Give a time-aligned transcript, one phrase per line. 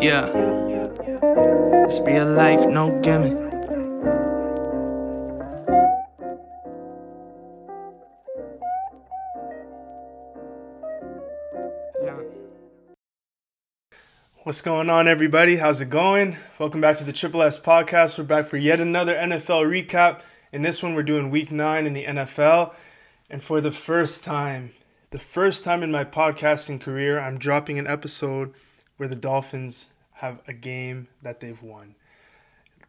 [0.00, 0.30] Yeah.
[1.84, 3.32] It's real life, no gimmick.
[12.02, 12.22] Yeah.
[14.44, 15.56] What's going on, everybody?
[15.56, 16.36] How's it going?
[16.58, 18.16] Welcome back to the Triple S podcast.
[18.16, 20.22] We're back for yet another NFL recap.
[20.50, 22.74] In this one, we're doing week nine in the NFL.
[23.28, 24.72] And for the first time,
[25.10, 28.54] the first time in my podcasting career, I'm dropping an episode
[29.00, 31.94] where the Dolphins have a game that they've won.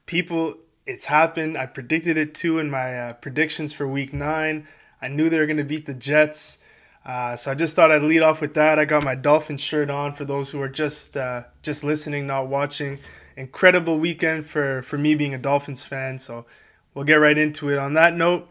[0.05, 1.57] People, it's happened.
[1.57, 4.67] I predicted it too in my uh, predictions for week nine.
[5.01, 6.65] I knew they were going to beat the Jets.
[7.05, 8.77] Uh, so I just thought I'd lead off with that.
[8.77, 12.49] I got my Dolphin shirt on for those who are just uh, just listening, not
[12.49, 12.99] watching.
[13.37, 16.19] Incredible weekend for for me being a Dolphins fan.
[16.19, 16.45] So
[16.93, 17.77] we'll get right into it.
[17.77, 18.49] On that note,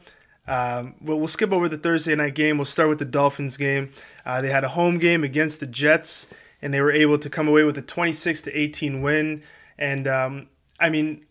[0.49, 2.57] um, we'll, we'll skip over the Thursday night game.
[2.57, 3.91] We'll start with the Dolphins game.
[4.25, 6.29] Uh, they had a home game against the Jets,
[6.63, 9.43] and they were able to come away with a 26 to 18 win.
[9.79, 11.25] And um, I mean,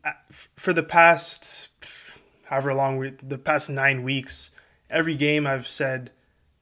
[0.56, 1.70] for the past
[2.50, 4.56] however long we, the past nine weeks,
[4.90, 6.12] every game I've said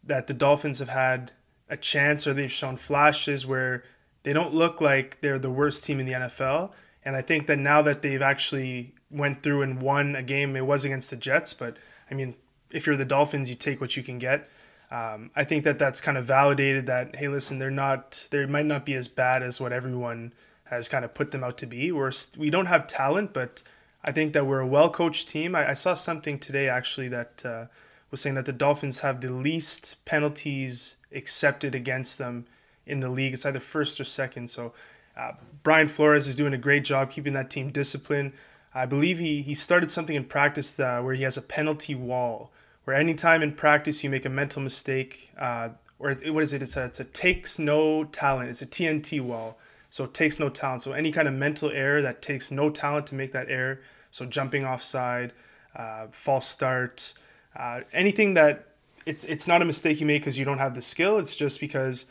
[0.04, 1.32] that the Dolphins have had
[1.70, 3.84] a chance or they've shown flashes where
[4.24, 6.74] they don't look like they're the worst team in the NFL.
[7.06, 10.66] And I think that now that they've actually went through and won a game, it
[10.66, 11.78] was against the Jets, but
[12.12, 12.36] I mean,
[12.72, 14.50] if you're the Dolphins, you take what you can get.
[14.90, 18.66] Um, I think that that's kind of validated that hey, listen, they're not, they might
[18.66, 20.34] not be as bad as what everyone
[20.66, 21.92] has kind of put them out to be.
[21.92, 23.64] We're we don't have talent, but
[24.04, 25.56] I think that we're a well coached team.
[25.56, 27.66] I, I, saw something today actually that uh,
[28.12, 32.46] was saying that the Dolphins have the least penalties accepted against them
[32.86, 33.34] in the league.
[33.34, 34.50] It's either first or second.
[34.50, 34.74] So
[35.18, 38.34] uh, Brian Flores is doing a great job keeping that team disciplined.
[38.74, 42.52] I believe he he started something in practice uh, where he has a penalty wall,
[42.88, 45.68] where anytime in practice you make a mental mistake, uh,
[46.00, 46.62] or what is it?
[46.62, 48.50] It's a it's a takes no talent.
[48.50, 49.60] It's a TNT wall.
[49.90, 50.84] So it takes no talent.
[50.84, 53.82] So any kind of mental error that takes no talent to make that error.
[54.12, 55.34] So jumping offside,
[55.76, 57.14] uh, false start,
[57.58, 58.70] uh, anything that
[59.06, 61.18] it's it's not a mistake you make because you don't have the skill.
[61.18, 62.06] It's just because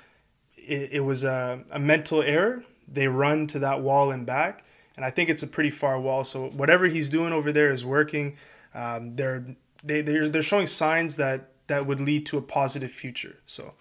[0.58, 2.62] it, it was a, a mental error.
[2.86, 4.62] They run to that wall and back,
[4.96, 6.22] and I think it's a pretty far wall.
[6.22, 8.36] So whatever he's doing over there is working.
[8.74, 9.42] Um, they're
[9.86, 13.36] they, they're they're showing signs that that would lead to a positive future.
[13.46, 13.74] So.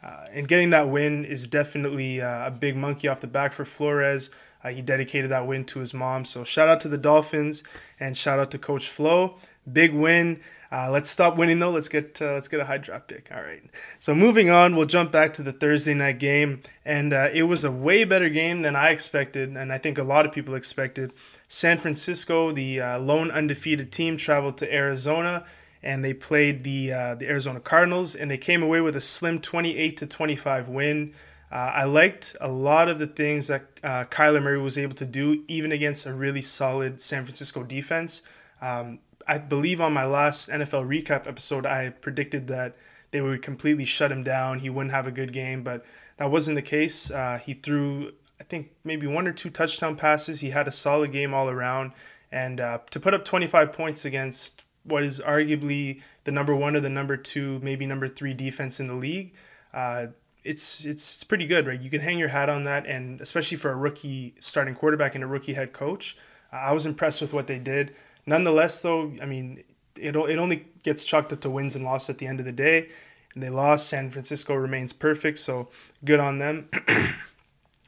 [0.00, 3.64] Uh, and getting that win is definitely uh, a big monkey off the back for
[3.64, 4.30] Flores.
[4.62, 6.24] Uh, he dedicated that win to his mom.
[6.24, 7.64] So shout out to the Dolphins
[7.98, 9.36] and shout out to Coach Flo.
[9.72, 10.40] Big win.
[10.70, 11.70] Uh, let's stop winning though.
[11.70, 13.30] Let's get uh, let's get a high draft pick.
[13.34, 13.62] All right.
[14.00, 17.64] So moving on, we'll jump back to the Thursday night game, and uh, it was
[17.64, 21.12] a way better game than I expected, and I think a lot of people expected.
[21.48, 25.44] San Francisco, the uh, lone undefeated team, traveled to Arizona,
[25.82, 29.40] and they played the uh, the Arizona Cardinals, and they came away with a slim
[29.40, 31.14] 28 to 25 win.
[31.50, 35.06] Uh, I liked a lot of the things that uh, Kyler Murray was able to
[35.06, 38.20] do, even against a really solid San Francisco defense.
[38.60, 42.76] Um, I believe on my last NFL recap episode, I predicted that
[43.10, 44.58] they would completely shut him down.
[44.58, 45.86] He wouldn't have a good game, but
[46.18, 47.10] that wasn't the case.
[47.10, 50.40] Uh, he threw, I think, maybe one or two touchdown passes.
[50.40, 51.92] He had a solid game all around.
[52.30, 56.80] And uh, to put up 25 points against what is arguably the number one or
[56.80, 59.34] the number two, maybe number three defense in the league,
[59.74, 60.06] uh,
[60.44, 61.80] it's, it's pretty good, right?
[61.80, 65.24] You can hang your hat on that, and especially for a rookie starting quarterback and
[65.24, 66.16] a rookie head coach,
[66.52, 67.94] I was impressed with what they did.
[68.24, 69.64] Nonetheless, though, I mean,
[69.96, 72.52] it, it only gets chalked up to wins and losses at the end of the
[72.52, 72.88] day.
[73.34, 73.88] And they lost.
[73.88, 75.68] San Francisco remains perfect, so
[76.04, 76.68] good on them.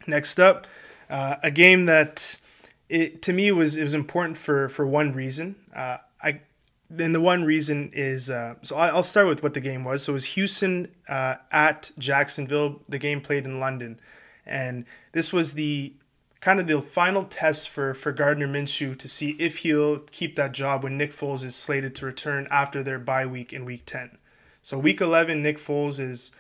[0.07, 0.67] Next up,
[1.09, 2.39] uh, a game that
[2.89, 5.57] it, to me was it was important for for one reason.
[5.75, 6.41] Uh, I
[6.89, 10.03] then the one reason is uh, so I'll start with what the game was.
[10.03, 12.81] So it was Houston uh, at Jacksonville.
[12.89, 14.01] The game played in London,
[14.47, 15.95] and this was the
[16.41, 20.53] kind of the final test for, for Gardner Minshew to see if he'll keep that
[20.53, 24.17] job when Nick Foles is slated to return after their bye week in week 10.
[24.63, 26.33] So week 11, Nick Foles is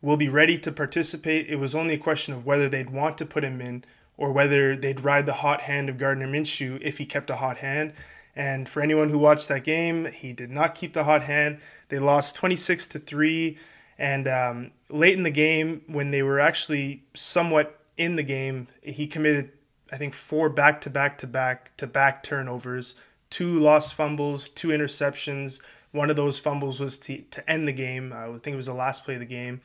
[0.00, 1.48] will be ready to participate.
[1.48, 3.84] It was only a question of whether they'd want to put him in
[4.16, 7.58] or whether they'd ride the hot hand of Gardner Minshew if he kept a hot
[7.58, 7.92] hand.
[8.36, 11.58] And for anyone who watched that game, he did not keep the hot hand.
[11.88, 13.56] They lost 26 to 3.
[13.98, 19.06] And um, late in the game, when they were actually somewhat in the game, he
[19.08, 19.50] committed,
[19.92, 24.68] I think, four back to back to back to back turnovers, two lost fumbles, two
[24.68, 25.60] interceptions.
[25.90, 28.12] One of those fumbles was to, to end the game.
[28.12, 29.60] I think it was the last play of the game.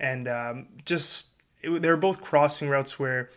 [0.00, 1.28] And um, just,
[1.62, 3.30] it, they were both crossing routes where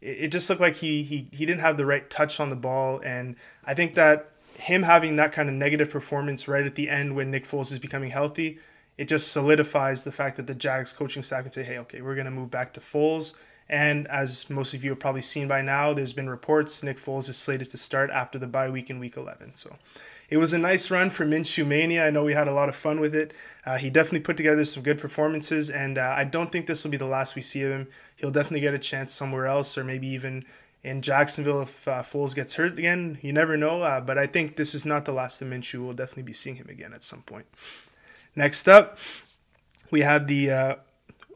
[0.00, 2.56] it, it just looked like he, he, he didn't have the right touch on the
[2.56, 3.00] ball.
[3.04, 7.16] And I think that him having that kind of negative performance right at the end
[7.16, 8.58] when Nick Foles is becoming healthy,
[8.98, 12.14] it just solidifies the fact that the Jags coaching staff could say, hey, okay, we're
[12.14, 13.36] going to move back to Foles
[13.68, 17.28] And as most of you have probably seen by now, there's been reports Nick Foles
[17.28, 19.54] is slated to start after the bye week in week 11.
[19.54, 19.74] So
[20.32, 22.06] it was a nice run for Minshew Mania.
[22.06, 23.34] I know we had a lot of fun with it.
[23.66, 26.90] Uh, he definitely put together some good performances, and uh, I don't think this will
[26.90, 27.88] be the last we see of him.
[28.16, 30.46] He'll definitely get a chance somewhere else, or maybe even
[30.84, 33.18] in Jacksonville if uh, Foles gets hurt again.
[33.20, 35.84] You never know, uh, but I think this is not the last of Minshew.
[35.84, 37.44] We'll definitely be seeing him again at some point.
[38.34, 38.96] Next up,
[39.90, 40.74] we have the uh,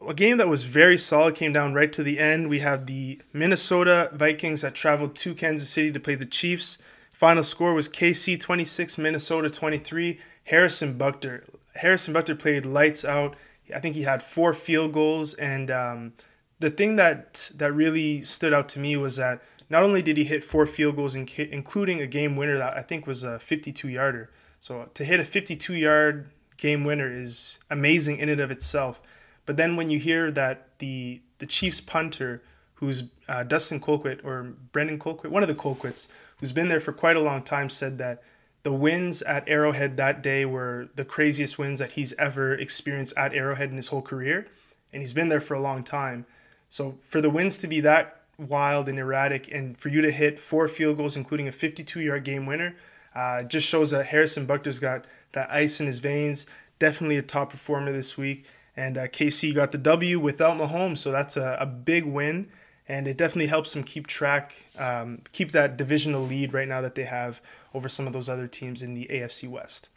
[0.07, 2.49] a game that was very solid came down right to the end.
[2.49, 6.79] We have the Minnesota Vikings that traveled to Kansas City to play the Chiefs.
[7.17, 10.19] Final score was KC 26, Minnesota 23.
[10.43, 11.43] Harrison Butker.
[11.73, 13.35] Harrison Butker played lights out.
[13.73, 16.13] I think he had four field goals, and um,
[16.59, 20.25] the thing that that really stood out to me was that not only did he
[20.25, 24.29] hit four field goals, including a game winner that I think was a 52 yarder.
[24.59, 29.01] So to hit a 52 yard game winner is amazing in and of itself.
[29.47, 32.43] But then when you hear that the the Chiefs punter,
[32.75, 36.93] who's uh, Dustin Colquitt or Brendan Colquitt, one of the Colquitts, who's been there for
[36.93, 38.23] quite a long time, said that
[38.63, 43.33] the wins at Arrowhead that day were the craziest wins that he's ever experienced at
[43.33, 44.47] Arrowhead in his whole career,
[44.91, 46.25] and he's been there for a long time.
[46.69, 50.37] So for the wins to be that wild and erratic, and for you to hit
[50.37, 52.75] four field goals, including a 52-yard game winner,
[53.15, 56.45] uh, just shows that Harrison Butker's got that ice in his veins.
[56.77, 58.45] Definitely a top performer this week.
[58.75, 62.47] And uh, KC got the W without Mahomes, so that's a, a big win.
[62.89, 66.95] And it definitely helps them keep track, um, keep that divisional lead right now that
[66.95, 67.41] they have
[67.73, 69.89] over some of those other teams in the AFC West.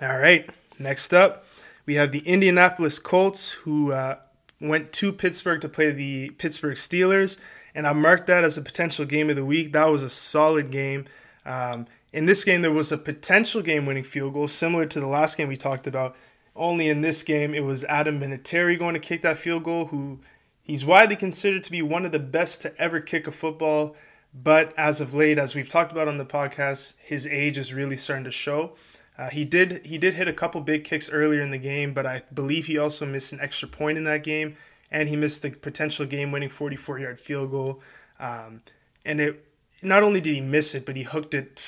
[0.00, 1.44] All right, next up,
[1.84, 4.16] we have the Indianapolis Colts who uh,
[4.60, 7.40] went to Pittsburgh to play the Pittsburgh Steelers.
[7.74, 9.72] And I marked that as a potential game of the week.
[9.72, 11.06] That was a solid game.
[11.44, 15.06] Um, in this game, there was a potential game winning field goal, similar to the
[15.06, 16.16] last game we talked about.
[16.54, 20.18] Only in this game, it was Adam Vinatieri going to kick that field goal, who
[20.66, 23.94] he's widely considered to be one of the best to ever kick a football.
[24.34, 27.96] But as of late, as we've talked about on the podcast, his age is really
[27.96, 28.74] starting to show.
[29.16, 32.04] Uh, he did he did hit a couple big kicks earlier in the game, but
[32.04, 34.56] I believe he also missed an extra point in that game,
[34.90, 37.80] and he missed the potential game-winning 44-yard field goal.
[38.18, 38.58] Um,
[39.06, 39.46] and it
[39.82, 41.62] not only did he miss it, but he hooked it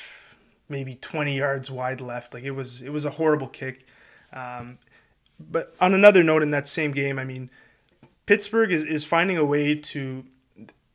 [0.69, 2.35] maybe 20 yards wide left.
[2.35, 3.87] Like it was it was a horrible kick.
[4.33, 4.79] Um,
[5.41, 7.49] but on another note, in that same game, I mean,
[8.29, 10.23] Pittsburgh is, is finding a way to.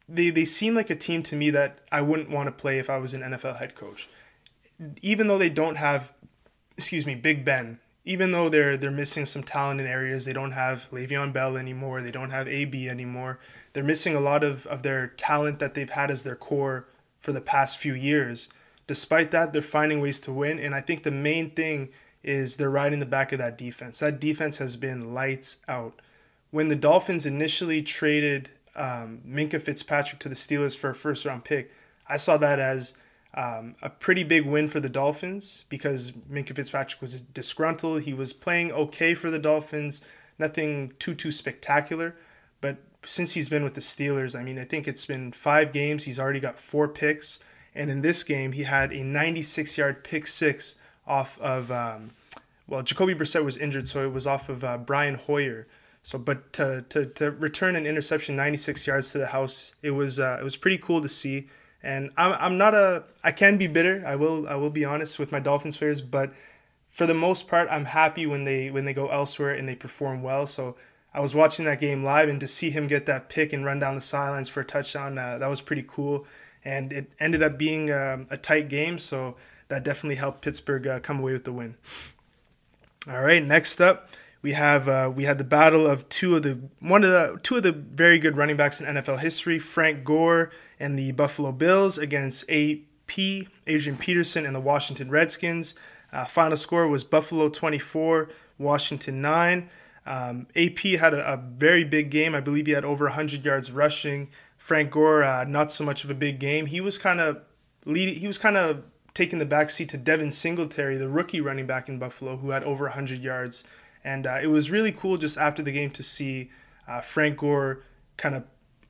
[0.08, 2.92] They, they seem like a team to me that I wouldn't want to play if
[2.92, 4.08] I was an NFL head coach.
[5.02, 6.14] Even though they don't have,
[6.78, 10.52] excuse me, Big Ben, even though they're they're missing some talent in areas, they don't
[10.52, 13.40] have Le'Veon Bell anymore, they don't have AB anymore.
[13.74, 16.86] They're missing a lot of, of their talent that they've had as their core
[17.20, 18.48] for the past few years.
[18.86, 21.90] Despite that, they're finding ways to win, and I think the main thing
[22.22, 24.02] is they're riding the back of that defense.
[24.02, 26.00] That defense has been lights out.
[26.54, 31.44] When the Dolphins initially traded um, Minkah Fitzpatrick to the Steelers for a first round
[31.44, 31.72] pick,
[32.08, 32.94] I saw that as
[33.34, 38.04] um, a pretty big win for the Dolphins because Minkah Fitzpatrick was disgruntled.
[38.04, 40.08] He was playing okay for the Dolphins,
[40.38, 42.16] nothing too too spectacular.
[42.62, 46.04] But since he's been with the Steelers, I mean, I think it's been five games.
[46.04, 47.40] He's already got four picks,
[47.74, 50.76] and in this game, he had a 96 yard pick six
[51.08, 52.12] off of um,
[52.68, 55.66] well, Jacoby Brissett was injured, so it was off of uh, Brian Hoyer.
[56.04, 60.20] So, but to, to, to return an interception 96 yards to the house, it was
[60.20, 61.48] uh, it was pretty cool to see.
[61.82, 64.04] And I'm, I'm not a I can be bitter.
[64.06, 66.34] I will I will be honest with my Dolphins players, but
[66.90, 70.22] for the most part, I'm happy when they when they go elsewhere and they perform
[70.22, 70.46] well.
[70.46, 70.76] So
[71.14, 73.80] I was watching that game live, and to see him get that pick and run
[73.80, 76.28] down the sidelines for a touchdown, uh, that was pretty cool.
[76.66, 79.36] And it ended up being um, a tight game, so
[79.70, 81.76] that definitely helped Pittsburgh uh, come away with the win.
[83.10, 84.10] All right, next up
[84.44, 87.56] we have uh, we had the battle of two of the one of the two
[87.56, 91.98] of the very good running backs in NFL history, Frank Gore and the Buffalo Bills
[91.98, 95.76] against AP Adrian Peterson and the Washington Redskins.
[96.12, 99.70] Uh, final score was Buffalo 24, Washington 9.
[100.06, 102.36] Um, AP had a, a, very big game.
[102.36, 104.30] I believe he had over 100 yards rushing.
[104.58, 106.66] Frank Gore, uh, not so much of a big game.
[106.66, 107.42] He was kind of
[107.86, 108.16] leading.
[108.16, 108.84] He was kind of
[109.14, 112.86] taking the backseat to Devin Singletary, the rookie running back in Buffalo, who had over
[112.86, 113.64] 100 yards.
[114.04, 116.52] And uh, it was really cool just after the game to see
[116.88, 117.84] uh, Frank Gore
[118.18, 118.44] kind of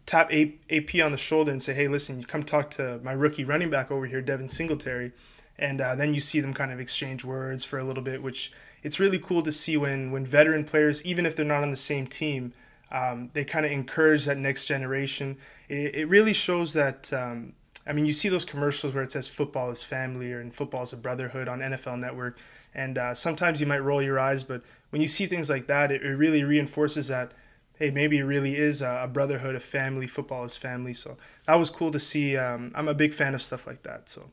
[0.05, 3.45] tap AP on the shoulder and say, hey, listen, you come talk to my rookie
[3.45, 5.11] running back over here, Devin Singletary.
[5.57, 8.51] And uh, then you see them kind of exchange words for a little bit, which
[8.81, 11.75] it's really cool to see when, when veteran players, even if they're not on the
[11.77, 12.53] same team,
[12.91, 15.37] um, they kind of encourage that next generation.
[15.69, 17.53] It, it really shows that um,
[17.85, 20.83] I mean, you see those commercials where it says football is family or and football
[20.83, 22.37] is a brotherhood on NFL Network,
[22.75, 25.91] and uh, sometimes you might roll your eyes, but when you see things like that,
[25.91, 27.33] it, it really reinforces that
[27.75, 30.07] hey, maybe it really is a, brotherhood, a family.
[30.07, 30.93] Football is family.
[30.93, 32.37] So that was cool to see.
[32.37, 34.09] Um, I'm a big fan of stuff like that.
[34.09, 34.29] So,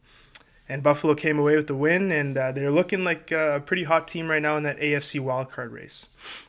[0.68, 4.06] and Buffalo came away with the win, and uh, they're looking like a pretty hot
[4.06, 6.48] team right now in that AFC wildcard race.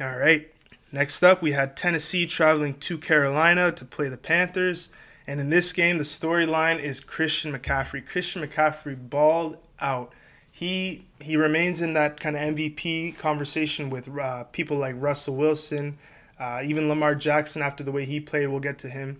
[0.00, 0.50] All right.
[0.92, 4.90] Next up, we had Tennessee traveling to Carolina to play the Panthers.
[5.26, 8.06] And in this game, the storyline is Christian McCaffrey.
[8.06, 10.12] Christian McCaffrey balled out.
[10.56, 15.98] He he remains in that kind of MVP conversation with uh, people like Russell Wilson,
[16.38, 17.60] uh, even Lamar Jackson.
[17.60, 19.16] After the way he played, we'll get to him.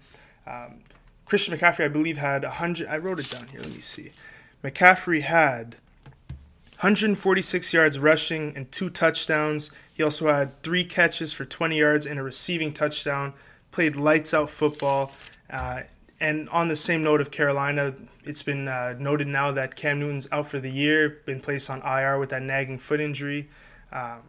[0.47, 0.77] Um,
[1.25, 2.87] Christian McCaffrey, I believe, had 100.
[2.87, 3.59] I wrote it down here.
[3.59, 4.13] Let me see.
[4.63, 5.75] McCaffrey had
[6.77, 9.73] 146 yards rushing and two touchdowns.
[9.93, 13.35] He also had three catches for 20 yards and a receiving touchdown.
[13.73, 15.11] Played lights out football.
[15.51, 15.81] Uh,
[16.25, 20.27] and on the same note of Carolina, it's been uh, noted now that Cam Newton's
[20.33, 23.51] out for the year, been placed on IR with that nagging foot injury.
[23.93, 24.23] Um,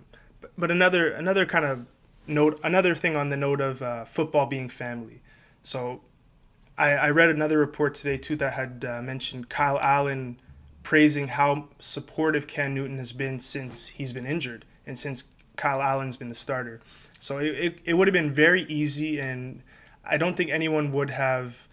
[0.58, 1.86] but, another another kind of
[2.28, 5.22] note, another thing on the note of uh, football being family.
[5.64, 6.02] So
[6.78, 10.38] I, I, read another report today too that had uh, mentioned Kyle Allen
[10.84, 16.18] praising how supportive Cam Newton has been since he's been injured and since Kyle Allen's
[16.18, 16.82] been the starter.
[17.22, 19.64] So it, it, it would have been very easy, and
[20.04, 21.70] I don't think anyone would have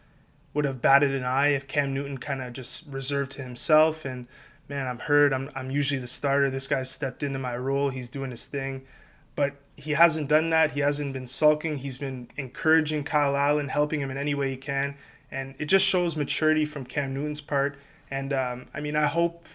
[0.55, 4.27] would have batted an eye if Cam Newton kind of just reserved to himself and
[4.69, 5.33] man, I'm hurt.
[5.33, 6.51] I'm I'm usually the starter.
[6.51, 7.91] This guy's stepped into my role.
[7.91, 8.87] He's doing his thing.
[9.35, 10.73] But he hasn't done that.
[10.73, 11.79] He hasn't been sulking.
[11.79, 14.95] He's been encouraging Kyle Allen, helping him in any way he can.
[15.31, 17.79] And it just shows maturity from Cam Newton's part.
[18.11, 19.47] And um, I mean, I hope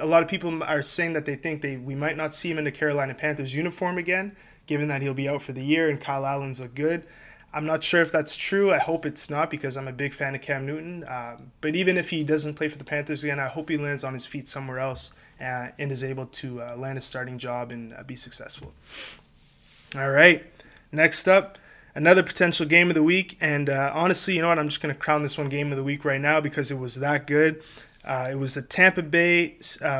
[0.00, 2.58] a lot of people are saying that they think they we might not see him
[2.58, 4.36] in the Carolina Panthers uniform again,
[4.66, 7.06] given that he'll be out for the year and Kyle Allen's look good.
[7.54, 8.72] I'm not sure if that's true.
[8.72, 11.04] I hope it's not because I'm a big fan of Cam Newton.
[11.06, 14.02] Um, but even if he doesn't play for the Panthers again, I hope he lands
[14.02, 17.70] on his feet somewhere else uh, and is able to uh, land a starting job
[17.70, 18.72] and uh, be successful.
[19.96, 20.44] All right.
[20.90, 21.56] Next up,
[21.94, 23.38] another potential game of the week.
[23.40, 24.58] And uh, honestly, you know what?
[24.58, 26.78] I'm just going to crown this one game of the week right now because it
[26.78, 27.62] was that good.
[28.04, 29.54] Uh, it was the Tampa Bay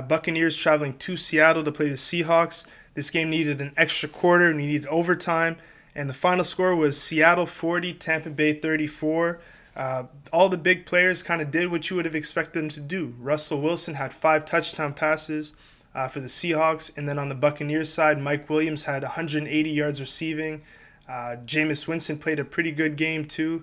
[0.08, 2.68] Buccaneers traveling to Seattle to play the Seahawks.
[2.94, 5.56] This game needed an extra quarter and needed overtime.
[5.94, 9.40] And the final score was Seattle 40, Tampa Bay 34.
[9.76, 12.80] Uh, all the big players kind of did what you would have expected them to
[12.80, 13.14] do.
[13.18, 15.52] Russell Wilson had five touchdown passes
[15.94, 16.96] uh, for the Seahawks.
[16.96, 20.62] And then on the Buccaneers side, Mike Williams had 180 yards receiving.
[21.08, 23.62] Uh, Jameis Winston played a pretty good game, too.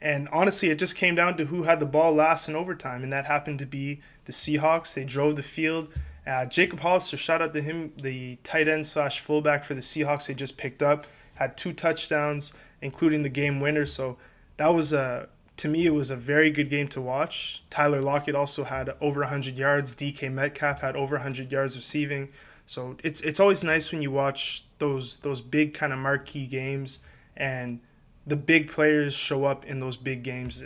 [0.00, 3.12] And honestly, it just came down to who had the ball last in overtime, and
[3.12, 4.94] that happened to be the Seahawks.
[4.94, 5.92] They drove the field.
[6.26, 10.26] Uh, Jacob Hollister, shout out to him, the tight end slash fullback for the Seahawks
[10.26, 11.06] they just picked up
[11.36, 12.52] had two touchdowns,
[12.82, 13.86] including the game winner.
[13.86, 14.18] So
[14.56, 15.28] that was a
[15.58, 17.64] to me it was a very good game to watch.
[17.70, 19.94] Tyler Lockett also had over 100 yards.
[19.94, 22.28] DK Metcalf had over 100 yards receiving.
[22.66, 27.00] So it's it's always nice when you watch those those big kind of marquee games
[27.36, 27.80] and
[28.26, 30.64] the big players show up in those big games.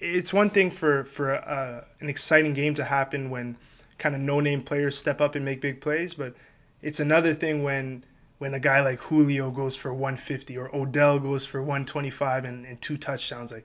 [0.00, 3.56] It's one thing for for a, an exciting game to happen when
[3.98, 6.34] kind of no name players step up and make big plays, but
[6.82, 8.04] it's another thing when
[8.42, 12.80] when a guy like Julio goes for 150 or Odell goes for 125 and, and
[12.80, 13.52] two touchdowns.
[13.52, 13.64] Like,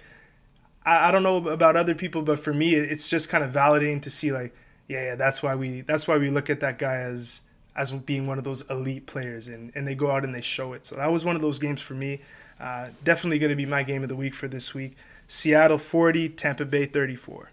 [0.86, 4.04] I, I don't know about other people, but for me, it's just kind of validating
[4.04, 4.56] to see like,
[4.88, 7.42] yeah, yeah, that's why we that's why we look at that guy as
[7.76, 10.74] as being one of those elite players, and and they go out and they show
[10.74, 10.86] it.
[10.86, 12.22] So that was one of those games for me.
[12.60, 14.96] Uh, definitely going to be my game of the week for this week.
[15.28, 17.50] Seattle 40, Tampa Bay 34.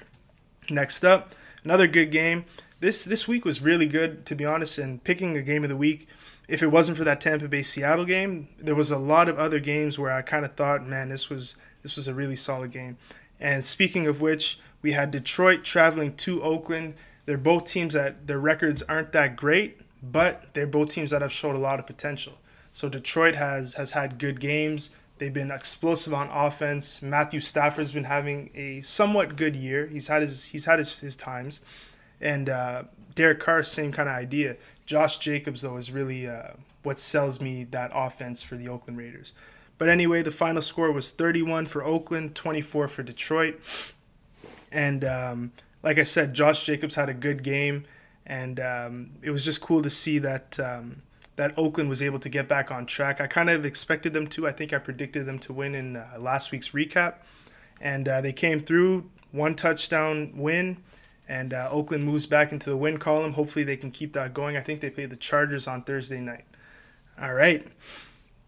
[0.70, 2.44] Next up, another good game.
[2.80, 5.76] This this week was really good to be honest, and picking a game of the
[5.78, 6.06] week
[6.50, 9.60] if it wasn't for that Tampa Bay Seattle game, there was a lot of other
[9.60, 12.98] games where I kind of thought, man, this was this was a really solid game.
[13.38, 16.94] And speaking of which, we had Detroit traveling to Oakland.
[17.24, 21.32] They're both teams that their records aren't that great, but they're both teams that have
[21.32, 22.32] showed a lot of potential.
[22.72, 24.96] So Detroit has has had good games.
[25.18, 27.00] They've been explosive on offense.
[27.00, 29.86] Matthew Stafford's been having a somewhat good year.
[29.86, 31.60] He's had his he's had his, his times,
[32.20, 32.82] and uh,
[33.14, 34.56] Derek Carr, same kind of idea.
[34.90, 36.48] Josh Jacobs, though, is really uh,
[36.82, 39.34] what sells me that offense for the Oakland Raiders.
[39.78, 43.94] But anyway, the final score was 31 for Oakland, 24 for Detroit.
[44.72, 45.52] And um,
[45.84, 47.84] like I said, Josh Jacobs had a good game,
[48.26, 51.02] and um, it was just cool to see that um,
[51.36, 53.20] that Oakland was able to get back on track.
[53.20, 54.48] I kind of expected them to.
[54.48, 57.18] I think I predicted them to win in uh, last week's recap,
[57.80, 59.08] and uh, they came through.
[59.30, 60.78] One touchdown win,
[61.30, 63.32] and uh, Oakland moves back into the win column.
[63.32, 64.56] Hopefully, they can keep that going.
[64.56, 66.44] I think they play the Chargers on Thursday night.
[67.22, 67.64] All right.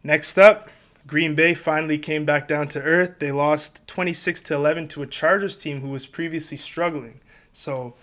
[0.02, 0.68] Next up,
[1.06, 3.20] Green Bay finally came back down to earth.
[3.20, 7.20] They lost 26 to 11 to a Chargers team who was previously struggling.
[7.52, 7.94] So,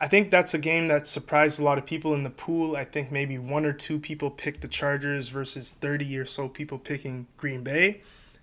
[0.00, 2.74] I think that's a game that surprised a lot of people in the pool.
[2.74, 6.78] I think maybe one or two people picked the Chargers versus 30 or so people
[6.78, 8.02] picking Green Bay.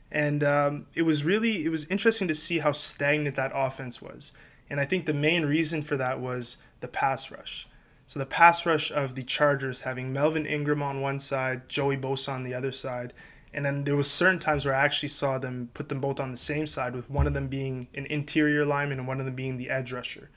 [0.10, 4.32] And um, it was really it was interesting to see how stagnant that offense was.
[4.72, 7.68] And I think the main reason for that was the pass rush.
[8.08, 12.34] So the pass rush of the Chargers having Melvin Ingram on one side, Joey Bosa
[12.34, 13.14] on the other side,
[13.54, 16.32] and then there was certain times where I actually saw them put them both on
[16.32, 19.36] the same side, with one of them being an interior lineman and one of them
[19.36, 20.30] being the edge rusher.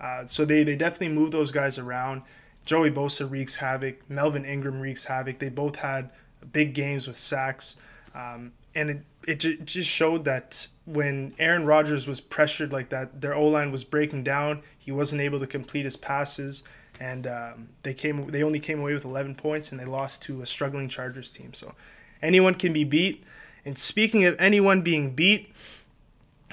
[0.00, 2.22] Uh, so they they definitely move those guys around.
[2.64, 4.08] Joey Bosa wreaks havoc.
[4.08, 5.38] Melvin Ingram wreaks havoc.
[5.38, 6.10] They both had
[6.50, 7.76] big games with sacks,
[8.14, 13.34] um, and it it just showed that when Aaron Rodgers was pressured like that, their
[13.34, 14.62] O line was breaking down.
[14.78, 16.64] He wasn't able to complete his passes,
[16.98, 20.42] and um, they came they only came away with 11 points, and they lost to
[20.42, 21.54] a struggling Chargers team.
[21.54, 21.74] So
[22.22, 23.24] anyone can be beat.
[23.64, 25.52] And speaking of anyone being beat,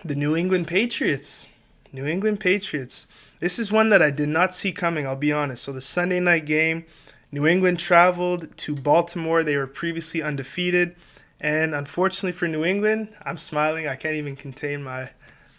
[0.05, 1.47] the New England Patriots.
[1.91, 3.07] New England Patriots.
[3.39, 5.63] This is one that I did not see coming, I'll be honest.
[5.63, 6.85] So the Sunday night game,
[7.31, 9.43] New England traveled to Baltimore.
[9.43, 10.95] They were previously undefeated.
[11.41, 13.87] And unfortunately for New England, I'm smiling.
[13.87, 15.09] I can't even contain my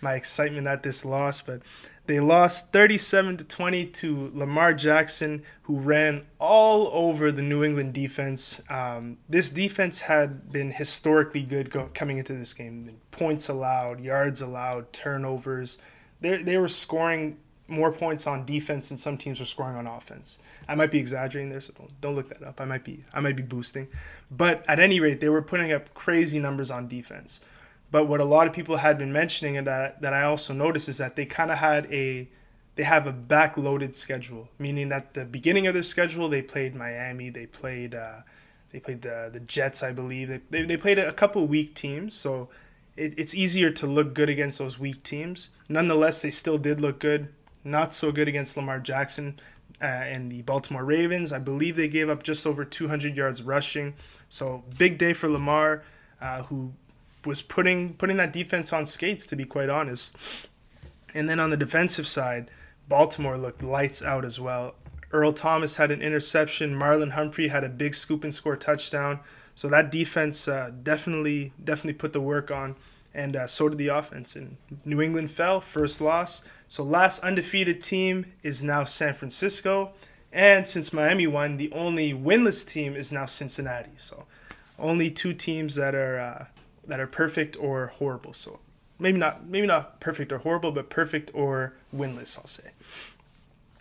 [0.02, 1.60] my excitement at this loss, but
[2.06, 7.92] they lost 37 to 20 to Lamar Jackson, who ran all over the New England
[7.92, 8.60] defense.
[8.68, 12.98] Um, this defense had been historically good go- coming into this game.
[13.10, 15.78] Points allowed, yards allowed, turnovers.
[16.20, 17.38] They they were scoring
[17.70, 20.38] more points on defense than some teams were scoring on offense.
[20.68, 22.60] I might be exaggerating there, so don't, don't look that up.
[22.60, 23.88] I might be I might be boosting,
[24.30, 27.40] but at any rate, they were putting up crazy numbers on defense.
[27.90, 30.88] But what a lot of people had been mentioning, and that that I also noticed,
[30.88, 32.28] is that they kind of had a
[32.76, 37.30] they have a backloaded schedule, meaning that the beginning of their schedule they played Miami,
[37.30, 38.20] they played uh,
[38.70, 40.28] they played the the Jets, I believe.
[40.28, 42.48] They they, they played a couple weak teams, so
[42.96, 45.50] it, it's easier to look good against those weak teams.
[45.68, 47.28] Nonetheless, they still did look good
[47.64, 49.38] not so good against Lamar Jackson
[49.82, 51.32] uh, and the Baltimore Ravens.
[51.32, 53.94] I believe they gave up just over 200 yards rushing.
[54.28, 55.82] So big day for Lamar,
[56.20, 56.72] uh, who
[57.24, 60.48] was putting putting that defense on skates, to be quite honest.
[61.14, 62.50] And then on the defensive side,
[62.88, 64.74] Baltimore looked lights out as well.
[65.12, 66.78] Earl Thomas had an interception.
[66.78, 69.20] Marlon Humphrey had a big scoop and score touchdown.
[69.54, 72.76] So that defense uh, definitely definitely put the work on,
[73.12, 74.36] and uh, so did the offense.
[74.36, 76.42] And New England fell, first loss.
[76.70, 79.90] So last undefeated team is now San Francisco,
[80.32, 83.90] and since Miami won, the only winless team is now Cincinnati.
[83.96, 84.26] So
[84.78, 86.44] only two teams that are uh,
[86.86, 88.32] that are perfect or horrible.
[88.32, 88.60] So
[89.00, 92.38] maybe not maybe not perfect or horrible, but perfect or winless.
[92.38, 92.70] I'll say.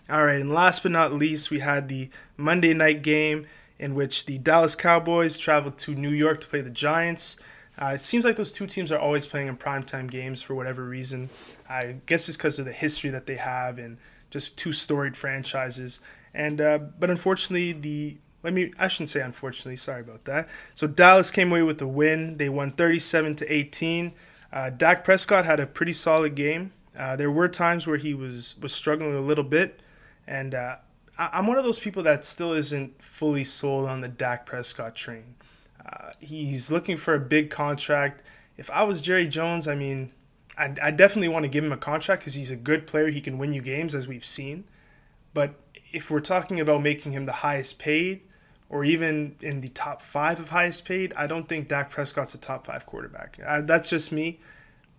[0.10, 3.46] All right, and last but not least, we had the Monday night game
[3.78, 7.38] in which the Dallas Cowboys traveled to New York to play the Giants.
[7.78, 10.84] Uh, it seems like those two teams are always playing in primetime games for whatever
[10.84, 11.30] reason.
[11.70, 13.98] I guess it's because of the history that they have and
[14.32, 16.00] just two storied franchises.
[16.34, 19.76] And uh, but unfortunately, the let me I shouldn't say unfortunately.
[19.76, 20.50] Sorry about that.
[20.74, 22.38] So Dallas came away with the win.
[22.38, 24.14] They won 37 to 18.
[24.52, 26.72] Uh, Dak Prescott had a pretty solid game.
[26.98, 29.82] Uh, there were times where he was was struggling a little bit,
[30.28, 30.78] and uh,
[31.18, 34.96] I, I'm one of those people that still isn't fully sold on the Dak Prescott
[34.96, 35.36] train.
[35.86, 38.24] Uh, he's looking for a big contract.
[38.58, 40.12] If I was Jerry Jones, I mean,
[40.60, 43.08] I, I definitely want to give him a contract because he's a good player.
[43.08, 44.66] He can win you games, as we've seen.
[45.34, 45.56] But
[45.92, 48.22] if we're talking about making him the highest paid,
[48.70, 52.38] or even in the top five of highest paid, I don't think Dak Prescott's a
[52.38, 53.40] top five quarterback.
[53.44, 54.40] Uh, that's just me.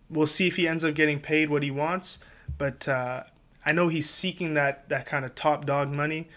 [0.09, 2.18] We'll see if he ends up getting paid what he wants,
[2.59, 3.23] but uh,
[3.64, 6.29] I know he's seeking that that kind of top dog money.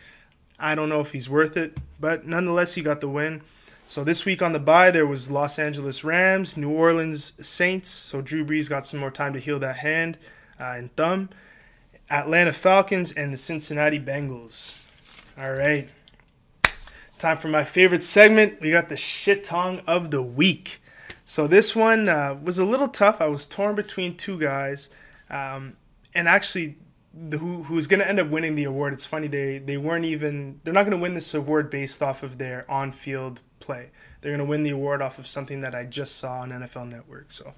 [0.59, 3.41] I don't know if he's worth it, but nonetheless, he got the win.
[3.87, 7.89] So this week on the bye, there was Los Angeles Rams, New Orleans Saints.
[7.89, 10.17] So Drew Brees got some more time to heal that hand
[10.59, 11.29] uh, and thumb.
[12.09, 14.79] Atlanta Falcons and the Cincinnati Bengals.
[15.37, 15.89] All right.
[17.17, 18.61] Time for my favorite segment.
[18.61, 20.81] We got the shit tongue of the week.
[21.25, 23.21] So this one uh, was a little tough.
[23.21, 24.89] I was torn between two guys.
[25.29, 25.75] Um,
[26.13, 26.77] and actually,
[27.13, 28.93] the, who who's going to end up winning the award?
[28.93, 32.23] It's funny they they weren't even they're not going to win this award based off
[32.23, 33.89] of their on field play.
[34.21, 36.89] They're going to win the award off of something that I just saw on NFL
[36.89, 37.31] Network.
[37.31, 37.53] So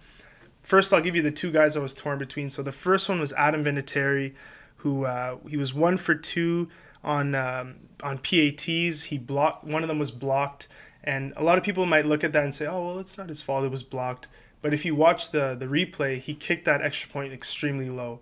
[0.61, 2.49] first, I'll give you the two guys I was torn between.
[2.49, 4.33] So the first one was Adam Vinatieri,
[4.77, 6.69] who uh, he was one for two
[7.03, 9.03] on um, on PATs.
[9.03, 10.67] He blocked one of them was blocked,
[11.03, 13.29] and a lot of people might look at that and say, "Oh, well, it's not
[13.29, 13.65] his fault.
[13.65, 14.27] It was blocked."
[14.61, 18.21] But if you watch the the replay, he kicked that extra point extremely low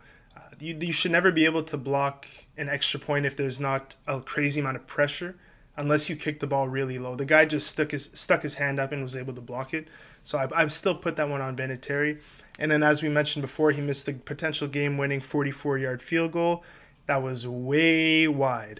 [0.59, 2.25] you, you should never be able to block
[2.57, 5.35] an extra point if there's not a crazy amount of pressure
[5.77, 7.15] unless you kick the ball really low.
[7.15, 9.87] The guy just stuck his stuck his hand up and was able to block it.
[10.23, 12.19] So I've, I've still put that one on Vinatieri.
[12.59, 16.63] And then as we mentioned before, he missed the potential game-winning 44-yard field goal.
[17.07, 18.79] that was way wide.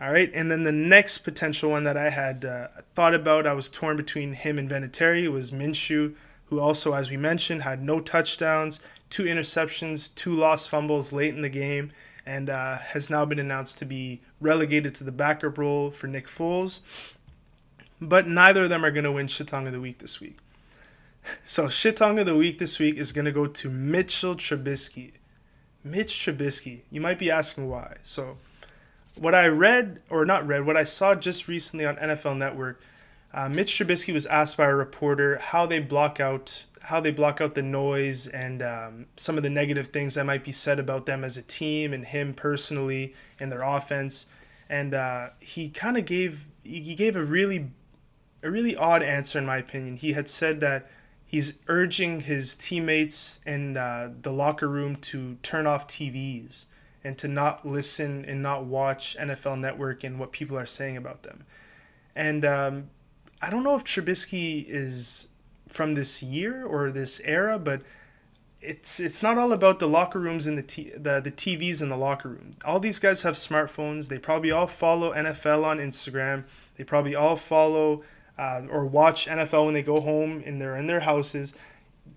[0.00, 3.52] All right, and then the next potential one that I had uh, thought about, I
[3.52, 6.14] was torn between him and Vinatieri, was Minshew,
[6.46, 11.42] who also, as we mentioned, had no touchdowns, two interceptions, two lost fumbles late in
[11.42, 11.92] the game,
[12.24, 16.26] and uh, has now been announced to be relegated to the backup role for Nick
[16.26, 17.14] Foles.
[18.00, 20.36] But neither of them are going to win Shitong of the Week this week.
[21.44, 25.12] So, Shitong of the Week this week is going to go to Mitchell Trubisky.
[25.84, 26.82] Mitch Trubisky.
[26.90, 27.98] You might be asking why.
[28.02, 28.38] So,
[29.16, 32.80] what I read, or not read, what I saw just recently on NFL Network,
[33.32, 37.40] uh, Mitch Trubisky was asked by a reporter how they block out how they block
[37.40, 41.06] out the noise and um, some of the negative things that might be said about
[41.06, 44.26] them as a team and him personally and their offense.
[44.68, 47.70] And uh, he kind of gave he gave a really
[48.42, 49.96] a really odd answer in my opinion.
[49.96, 50.90] He had said that
[51.24, 56.66] he's urging his teammates in uh, the locker room to turn off TVs
[57.04, 61.22] and to not listen and not watch NFL Network and what people are saying about
[61.22, 61.44] them.
[62.14, 62.90] And um,
[63.40, 65.28] I don't know if Trubisky is
[65.72, 67.82] from this year or this era, but
[68.60, 71.88] it's it's not all about the locker rooms and the t- the the TVs in
[71.88, 72.52] the locker room.
[72.64, 74.08] All these guys have smartphones.
[74.08, 76.44] They probably all follow NFL on Instagram.
[76.76, 78.02] They probably all follow
[78.38, 81.54] uh, or watch NFL when they go home and they're in their houses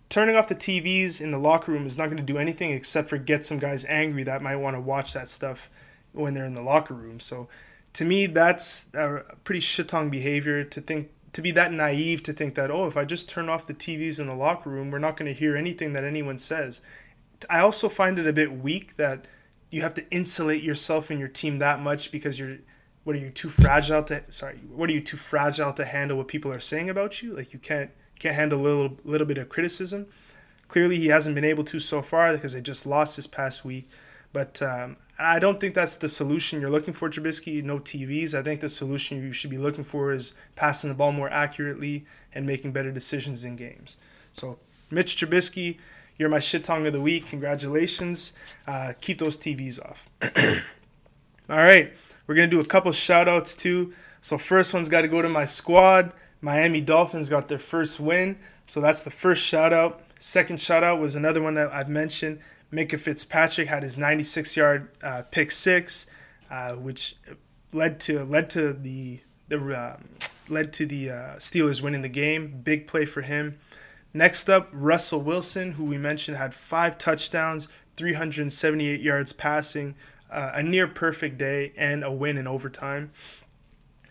[0.10, 3.10] turning off the TVs in the locker room is not going to do anything except
[3.10, 5.70] for get some guys angry that might want to watch that stuff
[6.14, 7.20] when they're in the locker room.
[7.20, 7.48] So
[7.94, 12.56] to me, that's a pretty shitong behavior to think to be that naive to think
[12.56, 15.18] that oh, if I just turn off the TVs in the locker room, we're not
[15.18, 16.82] going to hear anything that anyone says.
[17.50, 19.26] I also find it a bit weak that
[19.70, 22.58] you have to insulate yourself and your team that much because you're
[23.04, 26.28] what are you too fragile to sorry what are you too fragile to handle what
[26.28, 29.50] people are saying about you like you can't can't handle a little little bit of
[29.50, 30.08] criticism.
[30.68, 33.88] Clearly, he hasn't been able to so far because they just lost this past week.
[34.34, 37.64] But um, I don't think that's the solution you're looking for, Trubisky.
[37.64, 38.38] No TVs.
[38.38, 42.06] I think the solution you should be looking for is passing the ball more accurately
[42.34, 43.96] and making better decisions in games.
[44.34, 44.60] So,
[44.92, 45.78] Mitch Trubisky,
[46.18, 47.28] you're my shit tongue of the week.
[47.28, 48.34] Congratulations.
[48.68, 50.10] Uh, keep those TVs off.
[51.50, 51.94] All right,
[52.28, 53.94] we're gonna do a couple shout outs too.
[54.22, 56.12] So first one's got to go to my squad.
[56.42, 58.38] Miami Dolphins got their first win.
[58.68, 60.02] So that's the first shout out.
[60.20, 62.40] Second shout out was another one that I've mentioned.
[62.72, 66.08] Minkah Fitzpatrick had his 96 yard uh, pick six,
[66.50, 67.16] uh, which
[67.74, 70.10] led to led to the the um,
[70.50, 72.62] led to the uh, Steelers winning the game.
[72.64, 73.60] Big play for him.
[74.14, 79.96] Next up, Russell Wilson, who we mentioned had five touchdowns, 378 yards passing,
[80.32, 83.12] uh, a near perfect day, and a win in overtime.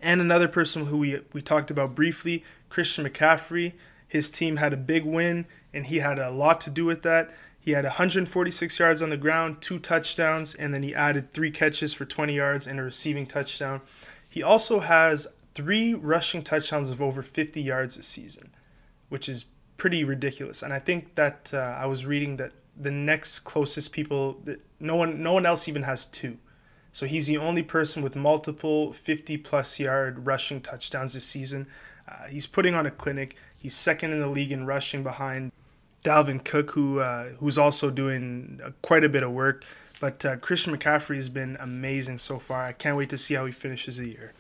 [0.03, 3.73] And another person who we, we talked about briefly, Christian McCaffrey.
[4.07, 7.31] His team had a big win, and he had a lot to do with that.
[7.64, 11.94] He had 146 yards on the ground, two touchdowns, and then he added three catches
[11.94, 13.81] for 20 yards and a receiving touchdown.
[14.29, 18.50] He also has three rushing touchdowns of over 50 yards this season,
[19.09, 19.46] which is
[19.79, 20.61] pretty ridiculous.
[20.61, 24.96] And I think that uh, I was reading that the next closest people, that no
[24.96, 26.37] one, no one else even has two.
[26.92, 31.66] So he's the only person with multiple 50 plus yard rushing touchdowns this season.
[32.07, 33.37] Uh, he's putting on a clinic.
[33.57, 35.50] He's second in the league in rushing behind
[36.05, 39.64] Dalvin Cook, who uh, who's also doing uh, quite a bit of work.
[40.01, 42.64] But uh, Christian McCaffrey has been amazing so far.
[42.64, 44.33] I can't wait to see how he finishes the year.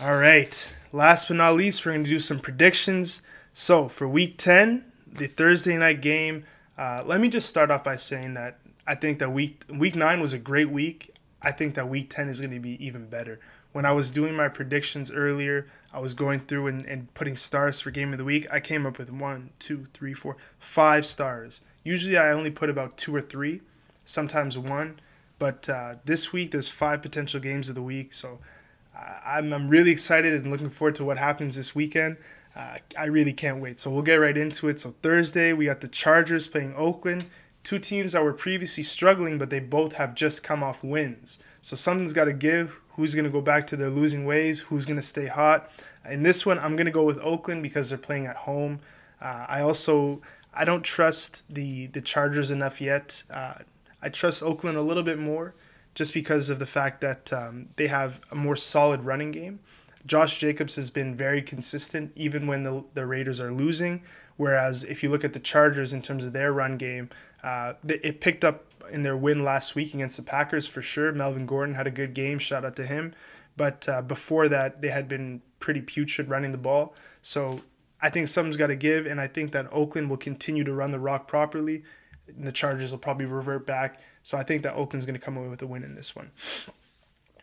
[0.00, 0.72] All right.
[0.92, 3.22] Last but not least, we're going to do some predictions.
[3.54, 6.44] So for week 10, the Thursday night game,
[6.76, 10.20] uh, let me just start off by saying that I think that week week nine
[10.20, 11.14] was a great week.
[11.42, 13.40] I think that week 10 is going to be even better.
[13.72, 17.80] When I was doing my predictions earlier, I was going through and, and putting stars
[17.80, 18.46] for game of the week.
[18.52, 21.62] I came up with one, two, three, four, five stars.
[21.84, 23.62] Usually I only put about two or three,
[24.04, 25.00] sometimes one.
[25.38, 28.12] But uh, this week there's five potential games of the week.
[28.12, 28.40] So
[28.94, 32.18] uh, I'm, I'm really excited and looking forward to what happens this weekend.
[32.54, 33.80] Uh, I really can't wait.
[33.80, 34.78] So we'll get right into it.
[34.78, 37.24] So Thursday, we got the Chargers playing Oakland
[37.66, 41.40] two teams that were previously struggling, but they both have just come off wins.
[41.62, 42.78] So something's got to give.
[42.96, 44.60] Who's going to go back to their losing ways?
[44.60, 45.70] Who's going to stay hot?
[46.08, 48.80] In this one, I'm going to go with Oakland because they're playing at home.
[49.20, 50.22] Uh, I also
[50.54, 53.22] I don't trust the the Chargers enough yet.
[53.30, 53.54] Uh,
[54.02, 55.54] I trust Oakland a little bit more,
[55.94, 59.60] just because of the fact that um, they have a more solid running game.
[60.06, 64.02] Josh Jacobs has been very consistent even when the, the Raiders are losing.
[64.36, 67.08] Whereas if you look at the Chargers in terms of their run game,
[67.42, 71.12] uh, it picked up in their win last week against the Packers for sure.
[71.12, 72.38] Melvin Gordon had a good game.
[72.38, 73.14] Shout out to him.
[73.56, 76.94] But uh, before that, they had been pretty putrid running the ball.
[77.22, 77.58] So
[78.00, 80.90] I think something's got to give, and I think that Oakland will continue to run
[80.90, 81.82] the rock properly.
[82.28, 84.00] And the Chargers will probably revert back.
[84.22, 86.30] So I think that Oakland's going to come away with a win in this one.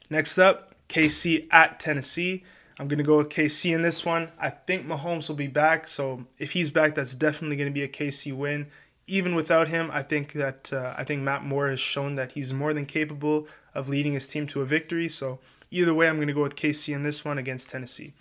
[0.10, 2.44] Next up, KC at Tennessee.
[2.80, 4.32] I'm going to go with KC in this one.
[4.40, 5.88] I think Mahomes will be back.
[5.88, 8.68] So if he's back, that's definitely going to be a KC win.
[9.06, 12.54] Even without him, I think that uh, I think Matt Moore has shown that he's
[12.54, 15.10] more than capable of leading his team to a victory.
[15.10, 15.40] So
[15.72, 18.14] either way, I'm going to go with KC in this one against Tennessee.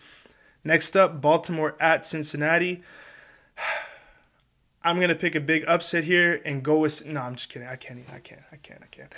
[0.65, 2.83] Next up, Baltimore at Cincinnati.
[4.85, 7.07] I'm gonna pick a big upset here and go with.
[7.07, 7.69] No, I'm just kidding.
[7.69, 8.01] I can't.
[8.13, 8.43] I can't.
[8.51, 8.83] I can't.
[8.83, 9.13] I can't.